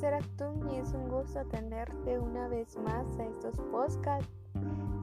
Esther 0.00 0.14
Actún 0.14 0.70
y 0.70 0.76
es 0.76 0.94
un 0.94 1.10
gusto 1.10 1.44
tenerte 1.50 2.18
una 2.18 2.48
vez 2.48 2.74
más 2.78 3.06
a 3.18 3.26
estos 3.26 3.54
podcasts. 3.70 4.30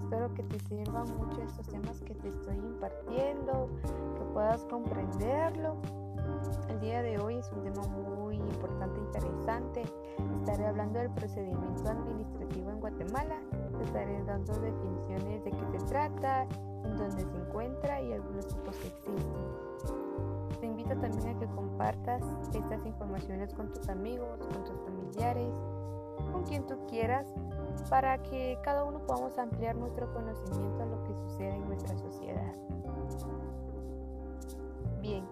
Espero 0.02 0.34
que 0.34 0.42
te 0.42 0.60
sirvan 0.62 1.06
mucho 1.18 1.40
estos 1.44 1.68
temas 1.68 2.02
que 2.02 2.16
te 2.16 2.30
estoy 2.30 2.56
impartiendo, 2.56 3.70
que 4.18 4.26
puedas 4.34 4.66
comprenderlo. 4.66 5.76
El 6.70 6.80
día 6.80 7.04
de 7.04 7.20
hoy 7.20 7.36
es 7.36 7.52
un 7.52 7.62
tema 7.62 7.88
muy 7.90 8.38
importante 8.38 9.00
e 9.00 9.04
interesante. 9.04 9.84
Estaré 10.40 10.66
hablando 10.66 10.98
del 10.98 11.12
procedimiento 11.12 11.88
administrativo 11.88 12.72
en 12.72 12.80
Guatemala. 12.80 13.40
Te 13.78 13.84
estaré 13.84 14.24
dando 14.24 14.52
definiciones 14.54 15.44
de 15.44 15.52
qué 15.52 15.78
se 15.78 15.86
trata, 15.86 16.48
compartas 21.78 22.24
estas 22.56 22.84
informaciones 22.88 23.54
con 23.54 23.72
tus 23.72 23.88
amigos, 23.88 24.40
con 24.48 24.64
tus 24.64 24.80
familiares, 24.82 25.54
con 26.32 26.44
quien 26.44 26.66
tú 26.66 26.76
quieras, 26.88 27.28
para 27.88 28.18
que 28.24 28.58
cada 28.64 28.84
uno 28.84 29.00
podamos 29.06 29.38
ampliar 29.38 29.76
nuestro 29.76 30.12
conocimiento 30.12 30.82
a 30.82 30.86
lo 30.88 31.04
que 31.04 31.14
sucede 31.14 31.54
en 31.54 31.68
nuestra 31.68 31.96
sociedad. 31.96 32.54
Bien, 35.02 35.24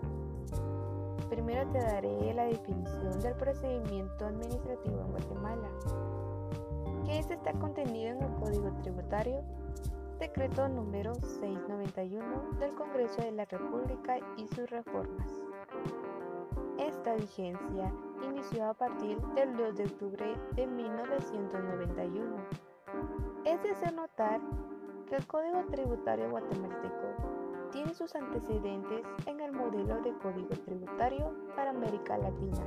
primero 1.29 1.67
te 1.71 1.79
daré 1.79 2.33
la 2.35 2.43
definición 2.43 3.19
del 3.21 3.33
procedimiento 3.33 4.27
administrativo 4.27 5.01
en 5.01 5.11
Guatemala. 5.11 5.69
¿Qué 7.05 7.19
es 7.19 7.31
está 7.31 7.53
contenido 7.53 8.11
en 8.11 8.21
el 8.21 8.35
Código 8.35 8.71
Tributario? 8.83 9.41
Decreto 10.19 10.69
número 10.69 11.15
691 11.15 12.59
del 12.59 12.75
Congreso 12.75 13.21
de 13.23 13.31
la 13.31 13.45
República 13.45 14.19
y 14.37 14.47
sus 14.47 14.69
reformas. 14.69 15.27
Vigencia 17.15 17.93
inició 18.23 18.69
a 18.69 18.73
partir 18.73 19.17
del 19.35 19.55
2 19.55 19.75
de 19.75 19.83
octubre 19.85 20.35
de 20.53 20.67
1991. 20.67 22.35
Es 23.45 23.61
de 23.63 23.71
hacer 23.71 23.93
notar 23.93 24.41
que 25.07 25.15
el 25.15 25.25
Código 25.27 25.63
Tributario 25.71 26.29
guatemalteco 26.29 27.69
tiene 27.71 27.93
sus 27.93 28.15
antecedentes 28.15 29.05
en 29.25 29.39
el 29.39 29.51
modelo 29.51 30.01
de 30.01 30.13
Código 30.17 30.49
Tributario 30.65 31.33
para 31.55 31.71
América 31.71 32.17
Latina, 32.17 32.63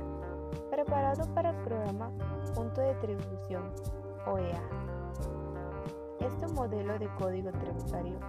preparado 0.69 1.31
para 1.33 1.51
el 1.51 1.57
programa 1.63 2.11
Punto 2.55 2.81
de 2.81 2.95
Tribución, 2.95 3.71
OEA. 4.25 4.61
Este 6.19 6.47
modelo 6.53 6.97
de 6.97 7.07
Código 7.15 7.51
Tributario 7.51 8.19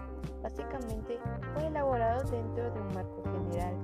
básicamente 0.43 1.19
fue 1.55 1.67
elaborado 1.67 2.23
dentro 2.31 2.71
de 2.71 2.81
un 2.81 2.95
marco 2.95 3.23
general 3.25 3.75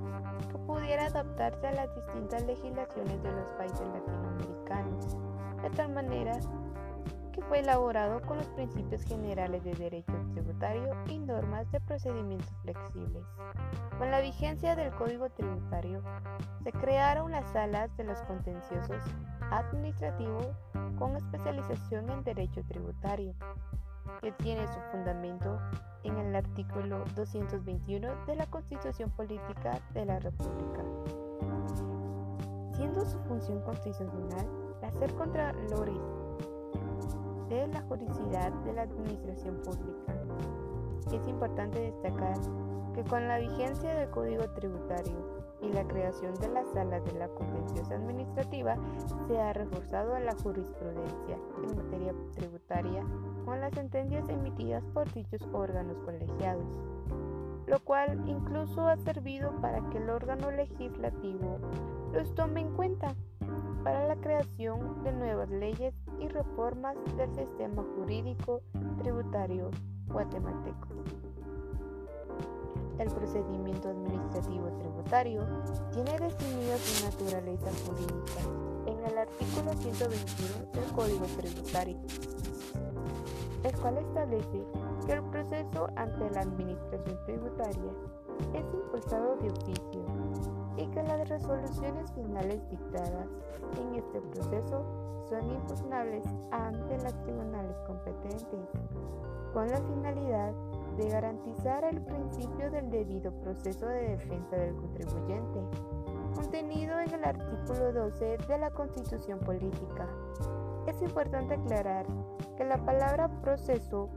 pudiera 0.67 1.07
adaptarse 1.07 1.67
a 1.69 1.73
las 1.73 1.95
distintas 1.95 2.45
legislaciones 2.45 3.23
de 3.23 3.33
los 3.33 3.51
países 3.53 3.87
latinoamericanos, 3.89 5.17
de 5.63 5.71
tal 5.71 5.93
manera 5.93 6.39
que 7.33 7.43
fue 7.43 7.59
elaborado 7.59 8.23
con 8.23 8.39
los 8.39 8.49
principios 8.49 9.03
generales 9.03 9.63
de 9.63 9.75
derecho 9.75 10.13
tributario 10.33 10.97
y 11.09 11.19
normas 11.19 11.71
de 11.71 11.81
procedimientos 11.81 12.51
flexibles. 12.63 13.25
Con 13.99 14.11
la 14.11 14.21
vigencia 14.21 14.75
del 14.75 14.91
Código 14.95 15.29
Tributario, 15.29 16.03
se 16.65 16.73
crearon 16.73 17.33
las 17.33 17.51
salas 17.53 17.95
de 17.97 18.05
los 18.05 18.21
contenciosos 18.23 19.03
administrativos 19.51 20.49
con 20.99 21.15
especialización 21.17 22.09
en 22.09 22.25
derecho 22.25 22.63
tributario, 22.67 23.35
que 24.21 24.33
tiene 24.33 24.67
su 24.69 24.81
fundamento 24.91 25.59
en 26.03 26.17
el 26.19 26.37
artículo 26.37 27.05
221 27.15 28.27
de 28.27 28.37
la 28.37 28.47
Constitución 28.47 29.11
Política 29.11 29.81
de 29.93 30.05
la 30.07 30.19
República. 30.19 30.83
Siendo 32.75 33.05
su 33.05 33.19
función 33.21 33.61
constitucional 33.63 34.47
la 34.83 34.91
ser 34.93 35.15
contralores 35.15 36.01
de 37.49 37.67
la 37.69 37.81
juridicidad 37.83 38.53
de 38.65 38.73
la 38.73 38.83
administración 38.83 39.57
pública. 39.63 40.15
Es 41.13 41.27
importante 41.29 41.79
destacar 41.79 42.37
que 42.95 43.05
con 43.05 43.29
la 43.29 43.39
vigencia 43.39 43.95
del 43.95 44.11
Código 44.11 44.45
Tributario 44.55 45.36
y 45.63 45.73
la 45.73 45.87
creación 45.87 46.35
de 46.35 46.49
las 46.49 46.69
salas 46.69 47.05
de 47.05 47.19
la 47.19 47.29
contenciosa 47.29 47.95
administrativa 47.95 48.77
se 49.27 49.41
ha 49.41 49.53
reforzado 49.53 50.19
la 50.19 50.35
jurisprudencia 50.43 51.39
en 51.63 51.77
materia 51.77 52.15
tributaria 52.35 53.03
con 53.45 53.61
las 53.61 53.73
sentencias 53.75 54.29
emitidas 54.29 54.85
por 54.93 55.11
dichos 55.13 55.47
órganos 55.53 55.97
colegiados, 56.05 56.65
lo 57.67 57.79
cual 57.81 58.23
incluso 58.29 58.87
ha 58.87 58.97
servido 58.97 59.53
para 59.61 59.89
que 59.91 59.99
el 59.99 60.11
órgano 60.11 60.51
legislativo 60.51 61.59
los 62.13 62.35
tome 62.35 62.61
en 62.61 62.75
cuenta 62.75 63.15
para 63.85 64.07
la 64.09 64.17
creación 64.17 65.05
de 65.05 65.13
nuevas 65.13 65.49
leyes 65.49 65.95
y 66.19 66.29
reformas 66.29 66.97
del 67.17 67.33
sistema 67.35 67.85
jurídico 67.95 68.63
tributario 68.99 69.71
guatemalteco. 70.09 70.89
El 72.99 73.11
procedimiento 73.11 73.91
administrativo 73.91 74.66
tributario 74.87 75.43
tiene 75.93 76.19
definido 76.19 76.77
su 76.79 77.05
naturaleza 77.05 77.71
jurídica 77.85 78.41
en 78.87 79.05
el 79.05 79.19
artículo 79.19 79.73
121 79.73 80.73
del 80.73 80.93
Código 80.93 81.27
Tributario, 81.37 81.99
el 83.65 83.79
cual 83.79 83.99
establece 83.99 84.65
que 85.07 85.13
el 85.13 85.23
proceso 85.25 85.89
ante 85.97 86.31
la 86.31 86.43
administración 86.43 87.19
tributaria 87.27 87.93
es 88.55 88.65
impulsado 88.73 89.37
de 89.37 89.51
oficio 89.51 90.05
y 90.77 90.87
que 90.89 91.03
las 91.03 91.29
resoluciones 91.29 92.13
finales 92.13 92.61
dictadas 92.71 93.27
en 93.81 93.95
este 93.95 94.21
proceso 94.21 94.85
son 95.29 95.51
impugnables 95.51 96.25
ante 96.53 96.99
los 97.03 97.23
tribunales 97.25 97.77
competentes, 97.87 98.69
con 99.53 99.69
la 99.69 99.81
finalidad 99.81 100.53
de 100.53 100.76
garantizar 101.05 101.85
el 101.85 102.01
principio 102.03 102.71
del 102.71 102.91
debido 102.91 103.33
proceso 103.41 103.87
de 103.87 104.17
defensa 104.17 104.57
del 104.57 104.75
contribuyente, 104.77 105.61
contenido 106.35 106.99
en 106.99 107.13
el 107.13 107.25
artículo 107.25 107.93
12 107.93 108.39
de 108.49 108.59
la 108.59 108.71
Constitución 108.71 109.39
Política. 109.41 110.09
Es 110.87 111.01
importante 111.03 111.55
aclarar 111.55 112.07
que 112.57 112.65
la 112.65 112.79
palabra 112.85 113.29
proceso 113.43 114.09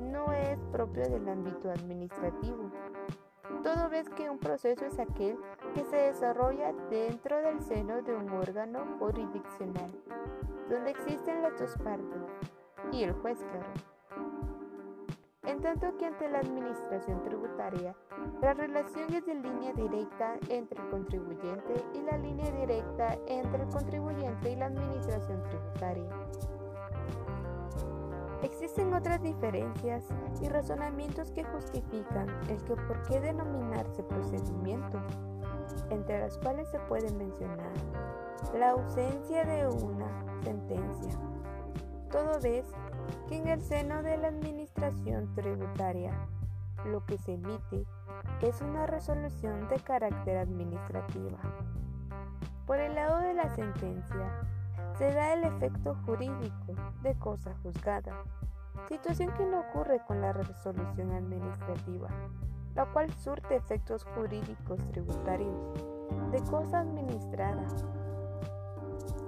no 0.00 0.32
es 0.32 0.58
propio 0.70 1.02
del 1.08 1.28
ámbito 1.28 1.70
administrativo. 1.70 2.70
Todo 3.62 3.90
vez 3.90 4.08
que 4.08 4.30
un 4.30 4.38
proceso 4.38 4.84
es 4.86 4.98
aquel 4.98 5.36
que 5.74 5.84
se 5.84 5.96
desarrolla 5.96 6.72
dentro 6.90 7.40
del 7.42 7.60
seno 7.62 8.02
de 8.02 8.16
un 8.16 8.30
órgano 8.30 8.80
jurisdiccional, 8.98 9.92
donde 10.68 10.90
existen 10.90 11.42
las 11.42 11.58
dos 11.58 11.76
partes 11.78 12.22
y 12.90 13.04
el 13.04 13.12
juez, 13.12 13.38
claro 13.38 13.91
en 15.44 15.60
tanto 15.60 15.96
que 15.96 16.06
ante 16.06 16.28
la 16.28 16.38
administración 16.38 17.22
tributaria, 17.22 17.96
la 18.40 18.54
relación 18.54 19.12
es 19.12 19.26
de 19.26 19.34
línea 19.34 19.72
directa 19.72 20.36
entre 20.48 20.80
el 20.80 20.88
contribuyente 20.90 21.84
y 21.94 22.02
la 22.02 22.16
línea 22.18 22.50
directa 22.52 23.18
entre 23.26 23.64
el 23.64 23.68
contribuyente 23.68 24.52
y 24.52 24.56
la 24.56 24.66
administración 24.66 25.42
tributaria. 25.42 26.10
Existen 28.42 28.92
otras 28.94 29.22
diferencias 29.22 30.04
y 30.40 30.48
razonamientos 30.48 31.30
que 31.32 31.44
justifican 31.44 32.28
el 32.48 32.62
que 32.64 32.74
por 32.74 33.02
qué 33.04 33.20
denominarse 33.20 34.02
procedimiento, 34.04 35.00
entre 35.90 36.20
las 36.20 36.38
cuales 36.38 36.68
se 36.70 36.78
puede 36.80 37.10
mencionar 37.12 37.72
la 38.54 38.70
ausencia 38.70 39.44
de 39.44 39.68
una 39.68 40.42
sentencia, 40.42 41.12
todo 42.10 42.40
vez 42.40 42.66
que 43.28 43.38
en 43.38 43.48
el 43.48 43.62
seno 43.62 44.02
de 44.02 44.16
la 44.16 44.28
administración 44.28 45.34
tributaria 45.34 46.12
lo 46.84 47.04
que 47.06 47.18
se 47.18 47.34
emite 47.34 47.86
es 48.40 48.60
una 48.60 48.86
resolución 48.86 49.68
de 49.68 49.76
carácter 49.80 50.38
administrativa. 50.38 51.38
Por 52.66 52.78
el 52.78 52.94
lado 52.94 53.18
de 53.18 53.34
la 53.34 53.54
sentencia, 53.54 54.46
se 54.98 55.12
da 55.12 55.32
el 55.32 55.44
efecto 55.44 55.96
jurídico 56.06 56.74
de 57.02 57.14
cosa 57.18 57.54
juzgada, 57.62 58.24
situación 58.88 59.32
que 59.34 59.46
no 59.46 59.60
ocurre 59.60 60.00
con 60.06 60.20
la 60.20 60.32
resolución 60.32 61.12
administrativa, 61.12 62.08
la 62.74 62.86
cual 62.86 63.12
surte 63.14 63.56
efectos 63.56 64.04
jurídicos 64.14 64.78
tributarios 64.90 65.56
de 66.30 66.42
cosa 66.50 66.80
administrada. 66.80 67.66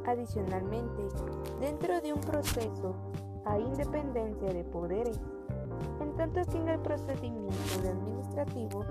Adicionalmente, 0.06 1.08
dentro 1.60 2.00
de 2.00 2.12
un 2.12 2.20
proceso 2.20 2.94
hay 3.44 3.62
independencia 3.62 4.52
de 4.52 4.64
poderes, 4.64 5.20
en 6.00 6.14
tanto 6.16 6.40
que 6.50 6.58
en 6.58 6.68
el 6.68 6.80
procedimiento 6.80 7.56
administrativo 7.88 8.84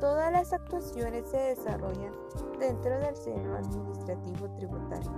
todas 0.00 0.32
las 0.32 0.52
actuaciones 0.52 1.26
se 1.28 1.38
desarrollan 1.38 2.12
dentro 2.58 2.98
del 2.98 3.16
seno 3.16 3.56
administrativo 3.56 4.50
tributario. 4.54 5.12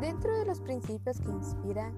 Dentro 0.00 0.36
de 0.36 0.44
los 0.44 0.60
principios 0.60 1.20
que 1.20 1.30
inspiran 1.30 1.94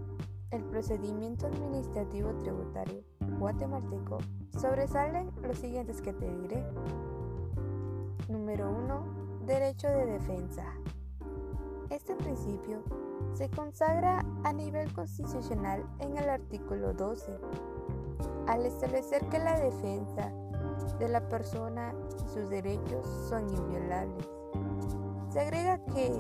el 0.51 0.63
procedimiento 0.65 1.47
administrativo 1.47 2.33
tributario 2.37 3.03
guatemalteco 3.39 4.19
sobresalen 4.59 5.31
los 5.43 5.59
siguientes 5.59 6.01
que 6.01 6.13
te 6.13 6.31
diré. 6.37 6.65
Número 8.29 8.71
1 8.71 9.27
Derecho 9.47 9.87
de 9.87 10.07
defensa. 10.07 10.65
Este 11.91 12.17
principio 12.17 12.83
se 13.35 13.49
consagra 13.51 14.25
a 14.45 14.53
nivel 14.53 14.93
constitucional 14.93 15.85
en 16.01 16.17
el 16.17 16.29
artículo 16.29 16.93
12, 16.93 17.39
al 18.49 18.67
establecer 18.67 19.25
que 19.29 19.39
la 19.39 19.59
defensa 19.61 20.33
de 20.99 21.09
la 21.09 21.29
persona 21.29 21.95
y 22.25 22.29
sus 22.29 22.49
derechos 22.49 23.07
son 23.29 23.49
inviolables. 23.51 24.29
Se 25.31 25.41
agrega 25.41 25.85
que 25.87 26.19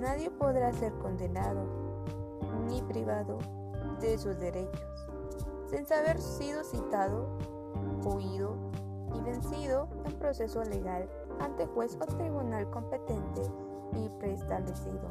nadie 0.00 0.30
podrá 0.30 0.72
ser 0.72 0.92
condenado 0.94 1.66
ni 2.66 2.80
privado 2.82 3.38
de 4.00 4.16
sus 4.16 4.38
derechos 4.38 5.10
sin 5.70 5.86
haber 5.92 6.20
sido 6.20 6.64
citado, 6.64 7.28
oído 8.04 8.56
y 9.14 9.20
vencido 9.20 9.88
en 10.04 10.12
proceso 10.18 10.64
legal 10.64 11.08
ante 11.40 11.66
juez 11.66 11.96
o 12.00 12.06
tribunal 12.06 12.68
competente 12.70 13.42
y 13.94 14.08
preestablecido. 14.20 15.08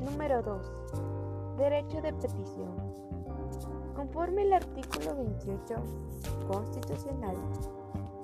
Número 0.00 0.42
2. 0.42 1.56
Derecho 1.56 2.00
de 2.00 2.12
petición. 2.12 2.76
Conforme 3.94 4.42
el 4.42 4.52
artículo 4.52 5.16
28 5.16 5.74
constitucional, 6.48 7.36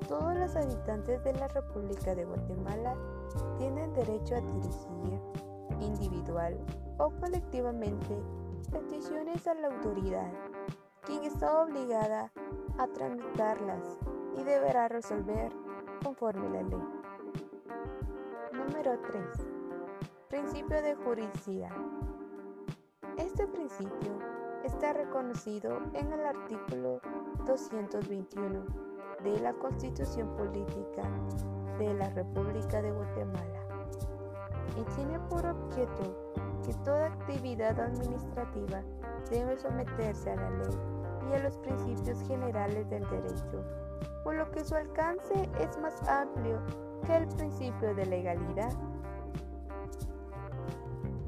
todos 0.09 0.35
los 0.35 0.57
habitantes 0.57 1.23
de 1.23 1.35
la 1.35 1.49
República 1.49 2.15
de 2.15 2.25
Guatemala 2.25 2.95
tienen 3.59 3.93
derecho 3.93 4.37
a 4.37 4.41
dirigir, 4.41 5.21
individual 5.81 6.59
o 6.99 7.11
colectivamente, 7.11 8.17
peticiones 8.73 9.47
a 9.47 9.55
la 9.55 9.69
autoridad, 9.69 10.31
quien 11.05 11.25
está 11.25 11.63
obligada 11.63 12.33
a 12.79 12.87
tramitarlas 12.89 13.99
y 14.37 14.43
deberá 14.43 14.89
resolver 14.89 15.53
conforme 16.03 16.49
la 16.51 16.63
ley. 16.63 16.98
Número 18.79 19.01
3. 19.11 19.25
Principio 20.29 20.81
de 20.81 20.95
jurisdicción. 20.95 21.73
Este 23.17 23.45
principio 23.49 24.21
está 24.63 24.93
reconocido 24.93 25.81
en 25.95 26.13
el 26.13 26.25
artículo 26.25 27.01
221 27.45 28.65
de 29.25 29.41
la 29.41 29.53
Constitución 29.55 30.29
Política 30.37 31.03
de 31.81 31.93
la 31.93 32.09
República 32.11 32.81
de 32.81 32.93
Guatemala 32.93 33.63
y 34.77 34.85
tiene 34.95 35.19
por 35.29 35.45
objeto 35.45 36.33
que 36.65 36.73
toda 36.85 37.07
actividad 37.07 37.81
administrativa 37.81 38.85
debe 39.29 39.59
someterse 39.59 40.31
a 40.31 40.37
la 40.37 40.51
ley 40.51 40.79
y 41.29 41.33
a 41.33 41.41
los 41.41 41.59
principios 41.59 42.23
generales 42.29 42.89
del 42.89 43.03
derecho, 43.11 43.65
por 44.23 44.37
lo 44.37 44.49
que 44.53 44.65
su 44.65 44.77
alcance 44.77 45.51
es 45.59 45.77
más 45.79 46.01
amplio 46.09 46.63
que 47.07 47.17
el 47.17 47.27
principio 47.29 47.95
de 47.95 48.07
legalidad. 48.07 48.73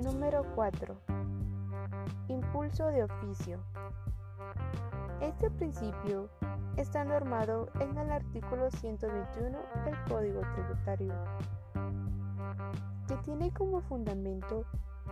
Número 0.03 0.45
4. 0.55 0.97
Impulso 2.29 2.87
de 2.87 3.05
oficio. 3.05 3.59
Este 5.21 5.51
principio 5.51 6.31
está 6.77 7.05
normado 7.05 7.69
en 7.81 7.97
el 7.99 8.11
artículo 8.11 8.71
121 8.71 9.59
del 9.85 10.05
Código 10.09 10.41
Tributario, 10.55 11.15
que 13.07 13.17
tiene 13.19 13.53
como 13.53 13.81
fundamento 13.83 14.65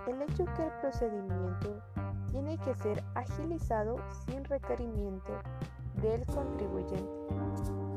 el 0.07 0.23
hecho 0.23 0.45
que 0.57 0.65
el 0.65 0.73
procedimiento 0.81 1.83
tiene 2.31 2.57
que 2.59 2.75
ser 2.75 3.05
agilizado 3.15 3.97
sin 4.27 4.45
requerimiento 4.45 5.33
del 6.01 6.25
contribuyente. 6.27 7.88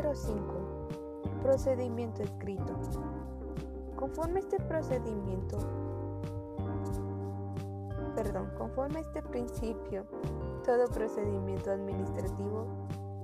Número 0.00 0.16
5. 0.16 1.42
Procedimiento 1.42 2.22
escrito. 2.22 2.74
Conforme 3.96 4.40
este 4.40 4.58
procedimiento, 4.58 5.58
perdón, 8.14 8.50
conforme 8.56 9.00
este 9.00 9.20
principio, 9.20 10.06
todo 10.64 10.88
procedimiento 10.88 11.70
administrativo 11.70 12.66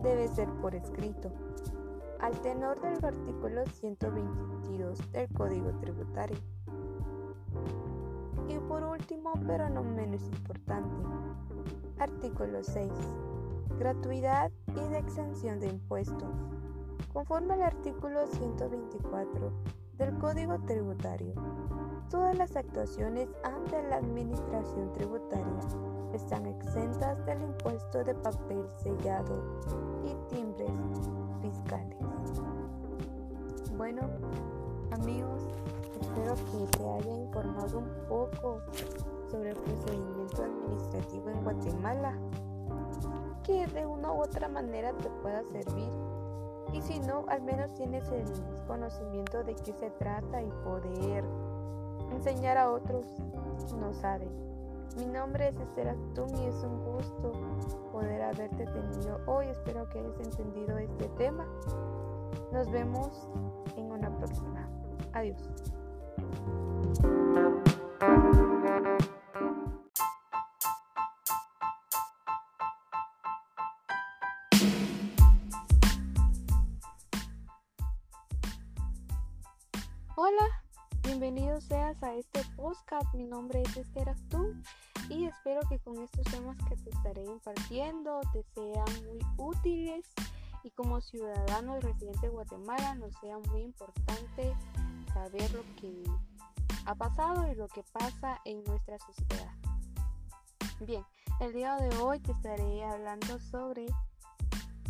debe 0.02 0.28
ser 0.28 0.50
por 0.60 0.74
escrito, 0.74 1.30
al 2.20 2.38
tenor 2.42 2.78
del 2.82 3.02
artículo 3.02 3.64
122 3.64 5.12
del 5.12 5.32
Código 5.32 5.70
Tributario. 5.80 6.36
Y 8.48 8.58
por 8.58 8.84
último, 8.84 9.32
pero 9.46 9.70
no 9.70 9.82
menos 9.82 10.20
importante, 10.24 10.94
artículo 11.98 12.62
6. 12.62 12.92
Gratuidad 13.78 14.50
y 14.68 14.88
de 14.90 14.98
exención 14.98 15.58
de 15.58 15.68
impuestos. 15.68 16.55
Conforme 17.16 17.54
al 17.54 17.62
artículo 17.62 18.26
124 18.26 19.50
del 19.96 20.18
Código 20.18 20.58
Tributario, 20.66 21.32
todas 22.10 22.36
las 22.36 22.54
actuaciones 22.54 23.30
ante 23.42 23.82
la 23.84 23.96
Administración 23.96 24.92
Tributaria 24.92 25.46
están 26.12 26.44
exentas 26.44 27.24
del 27.24 27.40
impuesto 27.40 28.04
de 28.04 28.14
papel 28.16 28.66
sellado 28.82 29.42
y 30.04 30.34
timbres 30.34 30.70
fiscales. 31.40 31.96
Bueno, 33.78 34.02
amigos, 34.90 35.42
espero 35.98 36.34
que 36.34 36.76
te 36.76 36.84
haya 36.84 37.16
informado 37.16 37.78
un 37.78 38.08
poco 38.10 38.60
sobre 39.30 39.52
el 39.52 39.56
procedimiento 39.56 40.42
administrativo 40.42 41.30
en 41.30 41.44
Guatemala, 41.44 42.18
que 43.42 43.66
de 43.68 43.86
una 43.86 44.12
u 44.12 44.20
otra 44.20 44.48
manera 44.48 44.92
te 44.98 45.08
pueda 45.22 45.42
servir. 45.44 46.05
Si 46.86 47.00
no, 47.00 47.24
al 47.28 47.42
menos 47.42 47.74
tienes 47.74 48.08
el 48.12 48.24
conocimiento 48.68 49.42
de 49.42 49.56
qué 49.56 49.72
se 49.72 49.90
trata 49.90 50.40
y 50.40 50.48
poder 50.62 51.24
enseñar 52.12 52.56
a 52.58 52.70
otros 52.70 53.06
no 53.80 53.92
saben. 53.92 54.28
Mi 54.96 55.06
nombre 55.06 55.48
es 55.48 55.56
Esther 55.58 55.88
Actum 55.88 56.28
y 56.36 56.46
es 56.46 56.62
un 56.62 56.84
gusto 56.84 57.32
poder 57.90 58.22
haberte 58.22 58.66
tenido 58.66 59.20
hoy. 59.26 59.46
Espero 59.48 59.88
que 59.88 59.98
hayas 59.98 60.20
entendido 60.20 60.78
este 60.78 61.08
tema. 61.18 61.44
Nos 62.52 62.70
vemos 62.70 63.28
en 63.76 63.90
una 63.90 64.16
próxima. 64.16 64.68
Adiós. 65.12 65.42
Bienvenido 81.36 81.60
seas 81.60 82.02
a 82.02 82.14
este 82.14 82.40
podcast. 82.56 83.12
Mi 83.12 83.26
nombre 83.26 83.60
es 83.60 83.76
Esther 83.76 84.08
Actún 84.08 84.62
y 85.10 85.26
espero 85.26 85.60
que 85.68 85.78
con 85.80 85.98
estos 85.98 86.24
temas 86.32 86.56
que 86.66 86.76
te 86.76 86.88
estaré 86.88 87.24
impartiendo 87.24 88.22
te 88.32 88.42
sean 88.54 89.04
muy 89.04 89.18
útiles 89.36 90.06
y 90.62 90.70
como 90.70 90.98
ciudadano 91.02 91.76
y 91.76 91.80
residente 91.80 92.20
de 92.22 92.32
Guatemala 92.32 92.94
nos 92.94 93.14
sea 93.20 93.38
muy 93.50 93.64
importante 93.64 94.56
saber 95.12 95.52
lo 95.52 95.62
que 95.78 96.04
ha 96.86 96.94
pasado 96.94 97.52
y 97.52 97.54
lo 97.54 97.68
que 97.68 97.82
pasa 97.92 98.40
en 98.46 98.64
nuestra 98.64 98.98
sociedad. 99.00 99.52
Bien, 100.80 101.04
el 101.40 101.52
día 101.52 101.76
de 101.76 101.94
hoy 101.98 102.18
te 102.20 102.32
estaré 102.32 102.82
hablando 102.82 103.38
sobre 103.40 103.84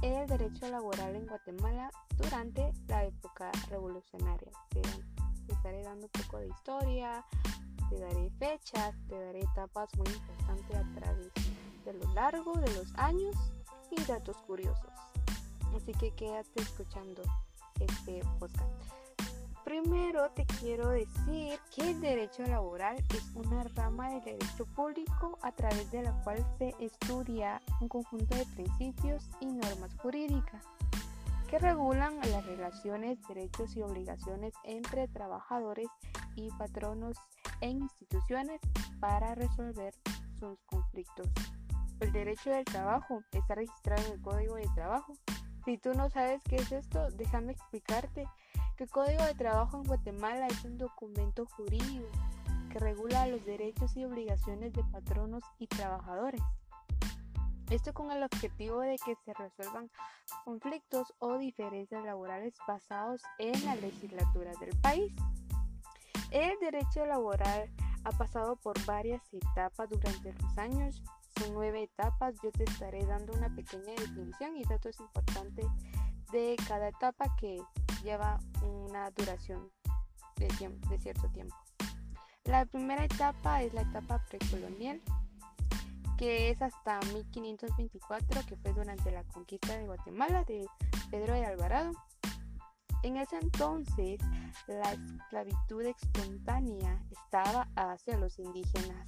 el 0.01 0.29
derecho 0.29 0.69
laboral 0.69 1.17
en 1.17 1.27
Guatemala 1.27 1.91
durante 2.17 2.73
la 2.87 3.05
época 3.05 3.51
revolucionaria. 3.69 4.53
Estaré 5.67 5.83
dando 5.83 6.07
un 6.07 6.23
poco 6.23 6.39
de 6.39 6.47
historia, 6.47 7.25
te 7.91 7.99
daré 7.99 8.31
fechas, 8.39 8.95
te 9.09 9.19
daré 9.19 9.41
etapas 9.41 9.91
muy 9.97 10.07
importantes 10.13 10.77
a 10.77 11.01
través 11.01 11.33
de 11.85 11.93
lo 11.93 12.15
largo 12.15 12.53
de 12.55 12.73
los 12.75 12.95
años 12.97 13.35
y 13.91 14.01
datos 14.05 14.37
curiosos. 14.47 14.93
Así 15.75 15.93
que 15.93 16.13
quédate 16.13 16.63
escuchando 16.63 17.23
este 17.81 18.23
podcast. 18.39 18.63
Primero 19.65 20.31
te 20.31 20.47
quiero 20.61 20.91
decir 20.91 21.59
que 21.75 21.91
el 21.91 22.01
derecho 22.01 22.45
laboral 22.45 22.97
es 23.11 23.25
una 23.35 23.65
rama 23.75 24.11
del 24.11 24.23
derecho 24.23 24.67
público 24.67 25.37
a 25.43 25.51
través 25.51 25.91
de 25.91 26.03
la 26.03 26.13
cual 26.23 26.47
se 26.59 26.77
estudia 26.79 27.61
un 27.81 27.89
conjunto 27.89 28.37
de 28.37 28.47
principios 28.47 29.29
y 29.41 29.47
normas 29.47 29.93
jurídicas 30.01 30.63
que 31.49 31.59
regulan 31.59 32.19
las 32.31 32.45
relaciones, 32.45 33.19
derechos 33.29 33.77
y 33.77 33.83
obligaciones 33.83 34.55
entre 34.65 35.09
trabajadores 35.09 35.89
y 36.35 36.51
patronos 36.59 37.17
en 37.61 37.83
instituciones 37.83 38.61
para 39.01 39.35
resolver 39.35 39.95
sus 40.39 40.59
conflictos. 40.67 41.29
El 42.01 42.13
derecho 42.13 42.51
del 42.51 42.65
trabajo 42.65 43.23
está 43.33 43.55
registrado 43.55 44.03
en 44.07 44.13
el 44.13 44.23
Código 44.23 44.57
de 44.57 44.69
Trabajo 44.75 45.15
si 45.67 45.79
tú 45.79 45.95
no 45.95 46.09
sabes 46.09 46.41
qué 46.45 46.55
es 46.55 46.71
esto, 46.71 47.11
déjame 47.17 47.51
explicarte 47.51 48.29
que 48.77 48.85
el 48.85 48.91
Código 48.91 49.25
de 49.25 49.35
Trabajo 49.35 49.79
en 49.79 49.83
Guatemala 49.83 50.47
es 50.47 50.65
un 50.65 50.79
documento 50.79 51.45
jurídico 51.45 52.07
que 52.71 52.79
regula 52.79 53.27
los 53.27 53.45
derechos 53.45 53.97
y 53.97 54.05
obligaciones 54.05 54.73
de 54.75 54.85
patronos 54.85 55.43
y 55.59 55.67
trabajadores. 55.67 56.41
Esto 57.71 57.93
con 57.93 58.13
el 58.13 58.23
objetivo 58.23 58.81
de 58.81 58.97
que 59.05 59.17
se 59.25 59.35
resuelvan 59.35 59.91
conflictos 60.45 61.13
o 61.19 61.37
diferencias 61.37 62.05
laborales 62.05 62.55
basados 62.67 63.23
en 63.39 63.65
la 63.65 63.75
legislatura 63.75 64.53
del 64.61 64.77
país. 64.81 65.13
El 66.31 66.59
derecho 66.61 67.05
laboral 67.07 67.69
ha 68.05 68.13
pasado 68.13 68.57
por 68.57 68.75
varias 68.85 69.23
etapas 69.33 69.89
durante 69.91 70.33
los 70.33 70.59
años. 70.59 71.03
Son 71.39 71.55
nueve 71.55 71.83
etapas. 71.83 72.35
Yo 72.43 72.53
te 72.53 72.65
estaré 72.65 73.05
dando 73.05 73.33
una 73.33 73.53
pequeña 73.55 73.93
definición 73.99 74.57
y 74.57 74.65
datos 74.65 74.99
importantes 75.01 75.67
de 76.31 76.57
cada 76.69 76.89
etapa 76.89 77.35
que 77.37 77.61
lleva 78.05 78.39
una 78.63 79.11
duración 79.11 79.71
de, 80.37 80.47
de 80.89 80.99
cierto 80.99 81.29
tiempo. 81.31 81.57
La 82.45 82.65
primera 82.65 83.05
etapa 83.05 83.63
es 83.63 83.75
la 83.75 83.83
etapa 83.83 84.25
precolonial, 84.29 85.03
que 86.17 86.51
es 86.51 86.63
hasta 86.63 86.99
1524, 87.13 88.41
que 88.47 88.57
fue 88.57 88.73
durante 88.73 89.11
la 89.11 89.23
conquista 89.25 89.77
de 89.77 89.87
Guatemala 89.87 90.45
de 90.45 90.67
Pedro 91.11 91.35
de 91.35 91.45
Alvarado. 91.45 91.93
En 93.03 93.17
ese 93.19 93.39
entonces, 93.39 94.19
la 94.67 94.93
esclavitud 94.93 95.83
espontánea 95.83 97.03
estaba 97.11 97.69
hacia 97.77 98.17
los 98.19 98.39
indígenas. 98.39 99.07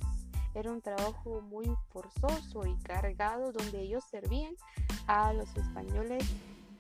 Era 0.54 0.70
un 0.70 0.82
trabajo 0.82 1.40
muy 1.40 1.70
forzoso 1.88 2.66
y 2.66 2.76
cargado 2.82 3.52
donde 3.52 3.80
ellos 3.80 4.04
servían 4.10 4.54
a 5.06 5.32
los 5.32 5.48
españoles 5.56 6.24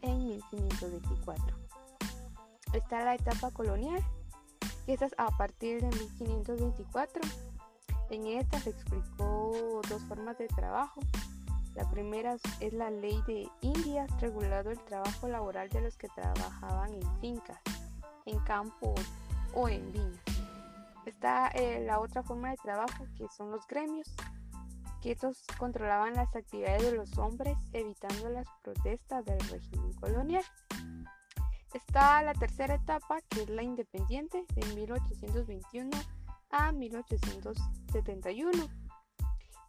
en 0.02 0.26
1524. 0.26 1.56
Está 2.72 3.04
la 3.04 3.14
etapa 3.14 3.50
colonial, 3.50 4.02
que 4.84 4.94
es 4.94 5.00
a 5.16 5.28
partir 5.36 5.80
de 5.80 5.88
1524. 5.88 7.47
En 8.10 8.26
esta 8.26 8.58
se 8.58 8.70
explicó 8.70 9.82
dos 9.88 10.02
formas 10.04 10.38
de 10.38 10.48
trabajo. 10.48 11.00
La 11.74 11.88
primera 11.90 12.36
es 12.60 12.72
la 12.72 12.90
ley 12.90 13.22
de 13.26 13.48
Indias, 13.60 14.10
regulando 14.20 14.70
el 14.70 14.80
trabajo 14.80 15.28
laboral 15.28 15.68
de 15.68 15.82
los 15.82 15.96
que 15.96 16.08
trabajaban 16.08 16.94
en 16.94 17.20
fincas, 17.20 17.60
en 18.24 18.38
campos 18.40 18.98
o 19.54 19.68
en 19.68 19.92
viñas. 19.92 20.22
Está 21.04 21.48
eh, 21.48 21.84
la 21.86 22.00
otra 22.00 22.22
forma 22.22 22.50
de 22.50 22.56
trabajo 22.56 23.06
que 23.16 23.28
son 23.28 23.50
los 23.50 23.66
gremios, 23.66 24.08
que 25.02 25.12
estos 25.12 25.44
controlaban 25.58 26.14
las 26.14 26.34
actividades 26.34 26.82
de 26.82 26.92
los 26.92 27.16
hombres 27.18 27.56
evitando 27.72 28.28
las 28.30 28.46
protestas 28.62 29.24
del 29.24 29.38
régimen 29.48 29.92
colonial. 29.94 30.44
Está 31.74 32.22
la 32.22 32.32
tercera 32.32 32.74
etapa 32.74 33.20
que 33.28 33.42
es 33.42 33.50
la 33.50 33.62
independiente 33.62 34.44
de 34.54 34.74
1821 34.74 35.90
a 36.50 36.72
1871. 36.72 38.68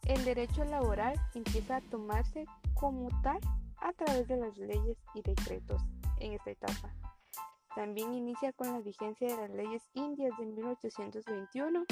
El 0.06 0.24
derecho 0.24 0.64
laboral 0.64 1.14
empieza 1.34 1.76
a 1.76 1.80
tomarse 1.82 2.44
como 2.74 3.08
tal 3.22 3.38
a 3.80 3.92
través 3.92 4.26
de 4.28 4.36
las 4.36 4.56
leyes 4.56 4.98
y 5.14 5.22
decretos 5.22 5.82
en 6.18 6.32
esta 6.32 6.50
etapa. 6.50 6.94
También 7.74 8.14
inicia 8.14 8.52
con 8.52 8.72
la 8.72 8.80
vigencia 8.80 9.28
de 9.28 9.36
las 9.36 9.50
leyes 9.50 9.82
indias 9.94 10.32
de 10.38 10.46
1821 10.46 11.84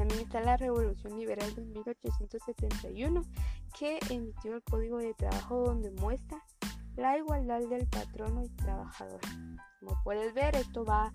también 0.00 0.20
está 0.20 0.40
la 0.40 0.56
Revolución 0.56 1.18
Liberal 1.18 1.54
de 1.54 1.62
1871, 1.62 3.22
que 3.78 3.98
emitió 4.08 4.54
el 4.54 4.62
Código 4.62 4.96
de 4.96 5.12
Trabajo 5.12 5.62
donde 5.62 5.90
muestra 5.90 6.42
la 6.96 7.18
igualdad 7.18 7.60
del 7.68 7.86
patrono 7.86 8.42
y 8.42 8.48
trabajador. 8.48 9.20
Como 9.78 10.02
puedes 10.02 10.32
ver, 10.32 10.56
esto 10.56 10.86
va 10.86 11.12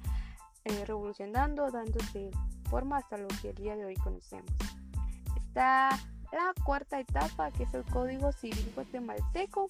eh, 0.65 0.85
revolucionando, 0.85 1.69
dándose 1.71 2.31
forma 2.69 2.97
hasta 2.97 3.17
lo 3.17 3.27
que 3.41 3.49
el 3.49 3.55
día 3.55 3.75
de 3.75 3.85
hoy 3.85 3.95
conocemos. 3.95 4.51
Está 5.35 5.89
la 6.31 6.53
cuarta 6.65 6.99
etapa, 6.99 7.51
que 7.51 7.63
es 7.63 7.73
el 7.73 7.85
Código 7.85 8.31
Civil 8.31 8.71
guatemalteco. 8.75 9.67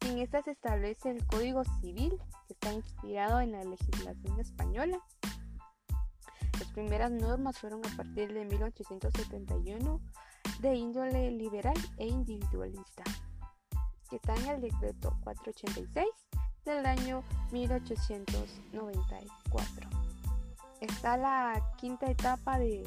En 0.00 0.18
esta 0.18 0.42
se 0.42 0.50
establece 0.50 1.10
el 1.10 1.26
Código 1.26 1.64
Civil, 1.80 2.20
que 2.46 2.52
está 2.52 2.72
inspirado 2.72 3.40
en 3.40 3.52
la 3.52 3.64
legislación 3.64 4.38
española. 4.38 4.98
Las 6.58 6.68
primeras 6.72 7.10
normas 7.10 7.58
fueron 7.58 7.80
a 7.86 7.96
partir 7.96 8.32
de 8.32 8.44
1871 8.44 10.00
de 10.60 10.74
índole 10.74 11.30
liberal 11.30 11.74
e 11.96 12.06
individualista, 12.06 13.02
está 14.16 14.34
en 14.36 14.46
el 14.46 14.60
decreto 14.60 15.16
486 15.24 16.06
del 16.64 16.86
año 16.86 17.22
1894. 17.52 19.88
Está 20.80 21.16
la 21.16 21.62
quinta 21.76 22.10
etapa 22.10 22.58
de 22.58 22.82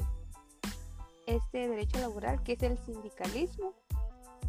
este 1.26 1.68
derecho 1.68 1.98
laboral, 2.00 2.42
que 2.42 2.54
es 2.54 2.62
el 2.62 2.78
sindicalismo, 2.78 3.74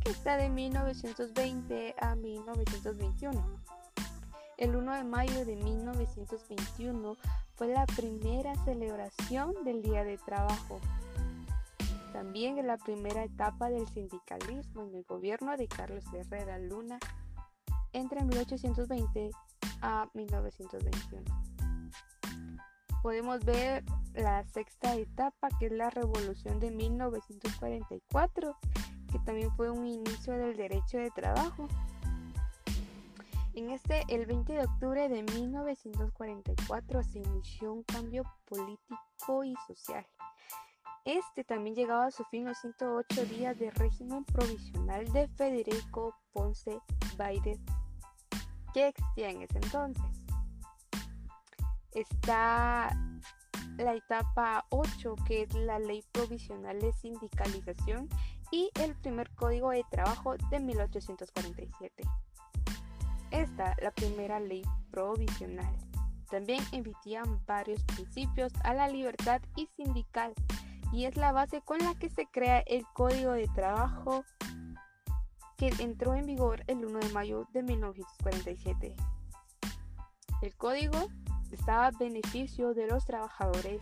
que 0.03 0.11
está 0.11 0.37
de 0.37 0.49
1920 0.49 1.95
a 1.99 2.15
1921. 2.15 3.59
El 4.57 4.75
1 4.75 4.93
de 4.93 5.03
mayo 5.03 5.45
de 5.45 5.55
1921 5.55 7.17
fue 7.55 7.67
la 7.67 7.85
primera 7.85 8.55
celebración 8.65 9.53
del 9.63 9.81
Día 9.81 10.03
de 10.03 10.17
Trabajo. 10.17 10.81
También 12.13 12.57
en 12.57 12.67
la 12.67 12.77
primera 12.77 13.23
etapa 13.23 13.69
del 13.69 13.87
sindicalismo 13.87 14.83
en 14.83 14.95
el 14.95 15.03
gobierno 15.03 15.55
de 15.55 15.67
Carlos 15.67 16.03
Herrera 16.13 16.59
Luna 16.59 16.99
entre 17.93 18.23
1820 18.23 19.31
a 19.81 20.09
1921. 20.13 21.23
Podemos 23.01 23.43
ver 23.45 23.83
la 24.13 24.43
sexta 24.43 24.95
etapa 24.95 25.49
que 25.59 25.67
es 25.67 25.71
la 25.71 25.89
revolución 25.89 26.59
de 26.59 26.71
1944, 26.71 28.55
que 29.11 29.19
también 29.19 29.51
fue 29.55 29.69
un 29.69 29.87
inicio 29.87 30.33
del 30.33 30.57
derecho 30.57 30.97
de 30.97 31.09
trabajo 31.11 31.67
en 33.59 33.71
este, 33.71 34.05
el 34.07 34.25
20 34.25 34.53
de 34.53 34.63
octubre 34.63 35.09
de 35.09 35.21
1944 35.21 37.03
se 37.03 37.19
inició 37.19 37.73
un 37.73 37.83
cambio 37.83 38.23
político 38.45 39.43
y 39.43 39.53
social. 39.67 40.05
Este 41.03 41.43
también 41.43 41.75
llegaba 41.75 42.05
a 42.05 42.11
su 42.11 42.23
fin 42.25 42.45
los 42.45 42.57
108 42.59 43.25
días 43.25 43.59
de 43.59 43.69
régimen 43.71 44.23
provisional 44.23 45.11
de 45.11 45.27
Federico 45.27 46.15
Ponce 46.31 46.79
Baides, 47.17 47.59
que 48.73 48.89
existía 48.89 49.29
en 49.29 49.41
ese 49.41 49.57
entonces. 49.57 50.03
Está 51.91 52.95
la 53.77 53.93
etapa 53.95 54.65
8, 54.69 55.15
que 55.25 55.43
es 55.43 55.53
la 55.53 55.79
ley 55.79 56.03
provisional 56.11 56.79
de 56.79 56.91
sindicalización 56.93 58.09
y 58.51 58.69
el 58.81 58.95
primer 58.95 59.29
código 59.31 59.71
de 59.71 59.85
trabajo 59.89 60.35
de 60.49 60.59
1847. 60.59 62.03
Esta, 63.31 63.75
la 63.81 63.91
primera 63.91 64.39
ley 64.39 64.63
provisional. 64.91 65.75
También 66.29 66.63
emitían 66.71 67.43
varios 67.45 67.83
principios 67.83 68.53
a 68.63 68.73
la 68.73 68.87
libertad 68.87 69.41
y 69.55 69.67
sindical 69.75 70.33
y 70.91 71.05
es 71.05 71.15
la 71.15 71.31
base 71.31 71.61
con 71.61 71.79
la 71.79 71.95
que 71.95 72.09
se 72.09 72.25
crea 72.27 72.59
el 72.61 72.85
Código 72.93 73.31
de 73.33 73.47
Trabajo 73.47 74.23
que 75.59 75.67
entró 75.79 76.15
en 76.15 76.25
vigor 76.25 76.63
el 76.67 76.85
1 76.85 76.99
de 76.99 77.09
mayo 77.09 77.45
de 77.51 77.63
1947. 77.63 78.95
El 80.41 80.55
código 80.55 81.09
estaba 81.51 81.87
a 81.87 81.91
beneficio 81.91 82.73
de 82.73 82.87
los 82.87 83.05
trabajadores 83.05 83.81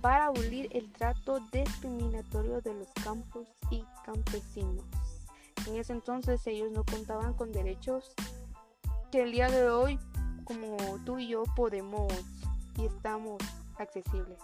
para 0.00 0.26
abolir 0.26 0.68
el 0.70 0.92
trato 0.92 1.40
discriminatorio 1.52 2.60
de 2.60 2.74
los 2.74 2.88
campos 3.04 3.48
y 3.72 3.84
campesinos. 4.04 4.84
En 5.66 5.76
ese 5.76 5.92
entonces 5.92 6.46
ellos 6.46 6.70
no 6.70 6.84
contaban 6.84 7.34
con 7.34 7.50
derechos 7.50 8.14
que 9.10 9.22
el 9.22 9.32
día 9.32 9.50
de 9.50 9.68
hoy, 9.68 9.98
como 10.44 10.76
tú 11.04 11.18
y 11.18 11.26
yo, 11.26 11.42
podemos 11.56 12.12
y 12.78 12.86
estamos 12.86 13.42
accesibles. 13.78 14.38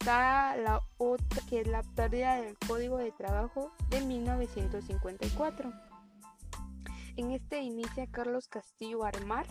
Está 0.00 0.56
la 0.56 0.82
otra 0.96 1.42
que 1.46 1.60
es 1.60 1.66
la 1.66 1.82
pérdida 1.82 2.36
del 2.40 2.56
Código 2.66 2.96
de 2.96 3.12
Trabajo 3.12 3.70
de 3.90 4.00
1954. 4.00 5.70
En 7.16 7.32
este 7.32 7.60
inicia 7.60 8.06
Carlos 8.06 8.48
Castillo 8.48 9.04
Armar 9.04 9.46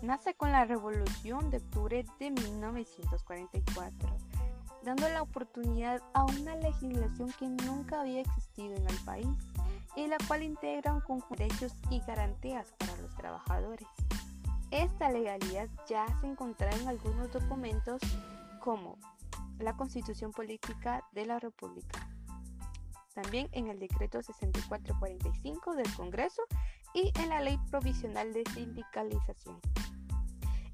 nace 0.02 0.34
con 0.34 0.52
la 0.52 0.66
Revolución 0.66 1.48
de 1.48 1.56
Octubre 1.56 2.04
de 2.18 2.30
1944, 2.30 4.10
dando 4.82 5.08
la 5.08 5.22
oportunidad 5.22 6.02
a 6.12 6.26
una 6.26 6.54
legislación 6.56 7.32
que 7.38 7.48
nunca 7.48 8.02
había 8.02 8.20
existido 8.20 8.76
en 8.76 8.86
el 8.86 8.96
país 9.06 9.26
y 9.96 10.06
la 10.06 10.18
cual 10.28 10.42
integra 10.42 10.92
un 10.92 11.00
conjunto 11.00 11.34
de 11.34 11.44
derechos 11.46 11.72
y 11.88 12.00
garantías 12.00 12.74
para 12.76 12.94
los 12.98 13.14
trabajadores. 13.16 13.88
Esta 14.70 15.08
legalidad 15.08 15.70
ya 15.88 16.04
se 16.20 16.26
encuentra 16.26 16.70
en 16.72 16.88
algunos 16.88 17.32
documentos 17.32 18.02
como 18.60 18.98
la 19.58 19.74
Constitución 19.78 20.30
Política 20.32 21.02
de 21.12 21.24
la 21.24 21.38
República, 21.40 22.06
también 23.14 23.48
en 23.52 23.68
el 23.68 23.78
Decreto 23.78 24.22
6445 24.22 25.74
del 25.74 25.92
Congreso 25.94 26.42
y 26.98 27.12
en 27.20 27.28
la 27.28 27.40
Ley 27.40 27.58
Provisional 27.70 28.32
de 28.32 28.42
Sindicalización. 28.54 29.60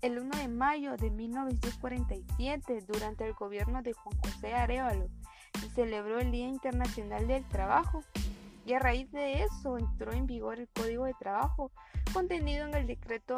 El 0.01 0.19
1 0.19 0.39
de 0.39 0.49
mayo 0.49 0.97
de 0.97 1.11
1947, 1.11 2.83
durante 2.87 3.27
el 3.27 3.35
gobierno 3.35 3.83
de 3.83 3.93
Juan 3.93 4.17
José 4.23 4.55
Arevalo, 4.55 5.09
se 5.61 5.69
celebró 5.71 6.21
el 6.21 6.31
Día 6.31 6.49
Internacional 6.49 7.27
del 7.27 7.47
Trabajo 7.49 8.03
y 8.65 8.73
a 8.73 8.79
raíz 8.79 9.11
de 9.13 9.43
eso 9.43 9.77
entró 9.77 10.13
en 10.13 10.27
vigor 10.27 10.61
el 10.61 10.69
Código 10.69 11.05
de 11.05 11.13
Trabajo 11.15 11.71
contenido 12.15 12.67
en 12.67 12.75
el 12.75 12.87
Decreto 12.87 13.35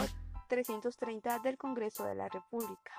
330 0.49 1.41
del 1.41 1.59
Congreso 1.59 2.05
de 2.05 2.15
la 2.15 2.29
República. 2.29 2.93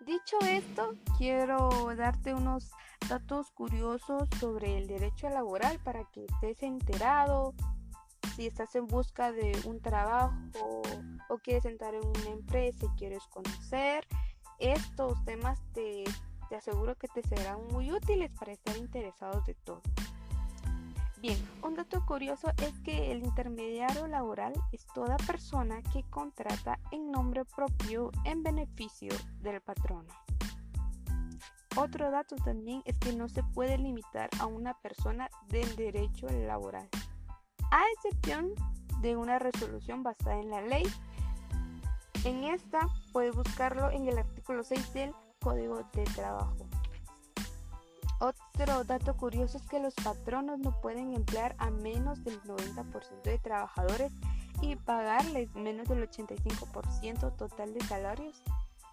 Dicho 0.00 0.38
esto, 0.42 0.94
quiero 1.18 1.92
darte 1.96 2.34
unos 2.34 2.70
datos 3.08 3.50
curiosos 3.50 4.28
sobre 4.38 4.78
el 4.78 4.86
derecho 4.86 5.28
laboral 5.28 5.80
para 5.80 6.04
que 6.04 6.26
estés 6.26 6.62
enterado 6.62 7.52
si 8.36 8.46
estás 8.46 8.74
en 8.74 8.86
busca 8.86 9.32
de 9.32 9.58
un 9.64 9.80
trabajo 9.80 10.82
o 11.28 11.38
quieres 11.38 11.64
entrar 11.64 11.94
en 11.94 12.06
una 12.06 12.30
empresa 12.30 12.84
y 12.84 12.98
quieres 12.98 13.26
conocer 13.28 14.06
estos 14.58 15.24
temas, 15.24 15.58
te, 15.72 16.04
te 16.50 16.56
aseguro 16.56 16.94
que 16.96 17.08
te 17.08 17.22
serán 17.22 17.66
muy 17.72 17.90
útiles 17.90 18.30
para 18.38 18.52
estar 18.52 18.76
interesados 18.76 19.46
de 19.46 19.54
todo. 19.54 19.80
Bien, 21.22 21.38
un 21.62 21.74
dato 21.74 22.04
curioso 22.04 22.48
es 22.62 22.78
que 22.80 23.10
el 23.10 23.24
intermediario 23.24 24.06
laboral 24.06 24.52
es 24.70 24.86
toda 24.94 25.16
persona 25.16 25.82
que 25.94 26.02
contrata 26.10 26.78
en 26.92 27.10
nombre 27.10 27.46
propio 27.46 28.10
en 28.24 28.42
beneficio 28.42 29.14
del 29.40 29.62
patrono. 29.62 30.12
Otro 31.74 32.10
dato 32.10 32.36
también 32.36 32.82
es 32.84 32.98
que 32.98 33.14
no 33.14 33.28
se 33.30 33.42
puede 33.42 33.78
limitar 33.78 34.28
a 34.40 34.46
una 34.46 34.74
persona 34.74 35.30
del 35.48 35.74
derecho 35.76 36.26
laboral, 36.28 36.88
a 37.70 37.82
excepción 37.94 38.52
de 39.00 39.16
una 39.16 39.38
resolución 39.38 40.02
basada 40.02 40.40
en 40.40 40.50
la 40.50 40.62
ley. 40.62 40.84
En 42.24 42.44
esta 42.44 42.88
puedes 43.12 43.34
buscarlo 43.34 43.90
en 43.90 44.06
el 44.06 44.18
artículo 44.18 44.64
6 44.64 44.92
del 44.94 45.14
Código 45.40 45.82
de 45.92 46.04
Trabajo. 46.04 46.56
Otro 48.18 48.84
dato 48.84 49.16
curioso 49.16 49.58
es 49.58 49.66
que 49.66 49.78
los 49.78 49.94
patronos 49.94 50.58
no 50.58 50.80
pueden 50.80 51.12
emplear 51.12 51.54
a 51.58 51.70
menos 51.70 52.24
del 52.24 52.42
90% 52.42 53.22
de 53.22 53.38
trabajadores 53.38 54.10
y 54.62 54.76
pagarles 54.76 55.54
menos 55.54 55.86
del 55.88 56.08
85% 56.08 57.36
total 57.36 57.74
de 57.74 57.80
salarios 57.82 58.42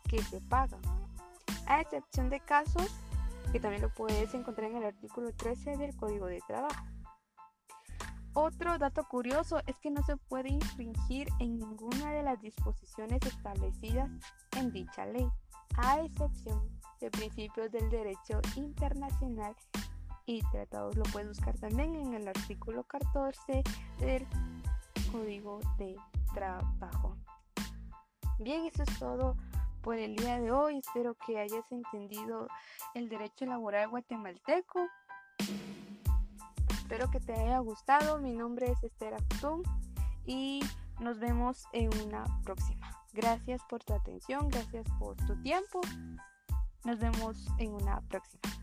que 0.09 0.21
se 0.21 0.41
pagan, 0.41 0.81
a 1.67 1.79
excepción 1.79 2.29
de 2.29 2.41
casos 2.41 2.87
que 3.53 3.59
también 3.59 3.81
lo 3.81 3.89
puedes 3.89 4.33
encontrar 4.33 4.71
en 4.71 4.77
el 4.77 4.85
artículo 4.85 5.31
13 5.31 5.77
del 5.77 5.95
Código 5.95 6.25
de 6.25 6.41
Trabajo. 6.45 6.83
Otro 8.35 8.79
dato 8.79 9.03
curioso 9.03 9.61
es 9.67 9.77
que 9.77 9.91
no 9.91 10.01
se 10.03 10.17
puede 10.17 10.49
infringir 10.49 11.27
en 11.39 11.59
ninguna 11.59 12.11
de 12.11 12.23
las 12.23 12.41
disposiciones 12.41 13.21
establecidas 13.23 14.09
en 14.57 14.71
dicha 14.71 15.05
ley, 15.05 15.27
a 15.77 16.01
excepción 16.01 16.67
de 16.99 17.11
principios 17.11 17.71
del 17.71 17.89
derecho 17.91 18.41
internacional 18.55 19.55
y 20.25 20.41
tratados. 20.51 20.95
Lo 20.95 21.03
puedes 21.03 21.27
buscar 21.27 21.57
también 21.59 21.95
en 21.95 22.13
el 22.15 22.27
artículo 22.27 22.83
14 22.83 23.63
del 23.99 24.25
Código 25.11 25.59
de 25.77 25.95
Trabajo. 26.33 27.15
Bien, 28.39 28.65
eso 28.65 28.81
es 28.81 28.99
todo 28.99 29.37
por 29.83 29.97
el 29.97 30.15
día 30.15 30.39
de 30.39 30.51
hoy. 30.51 30.79
Espero 30.79 31.15
que 31.25 31.39
hayas 31.39 31.71
entendido 31.71 32.47
el 32.95 33.09
derecho 33.09 33.45
laboral 33.45 33.89
guatemalteco. 33.89 34.87
Espero 36.83 37.09
que 37.09 37.21
te 37.21 37.33
haya 37.33 37.59
gustado. 37.59 38.19
Mi 38.19 38.33
nombre 38.33 38.69
es 38.69 38.83
Esther 38.83 39.13
Actún 39.13 39.63
y 40.25 40.59
nos 40.99 41.17
vemos 41.17 41.65
en 41.71 41.89
una 42.05 42.25
próxima. 42.43 42.91
Gracias 43.13 43.61
por 43.69 43.81
tu 43.81 43.93
atención, 43.93 44.49
gracias 44.49 44.85
por 44.99 45.15
tu 45.15 45.41
tiempo. 45.41 45.79
Nos 46.83 46.99
vemos 46.99 47.47
en 47.57 47.71
una 47.71 48.01
próxima. 48.01 48.62